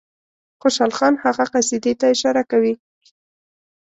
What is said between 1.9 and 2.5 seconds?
ته اشاره